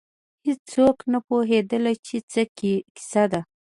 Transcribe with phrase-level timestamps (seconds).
[0.47, 3.41] هېڅوک نه پوهېدل چې څه کیسه ده.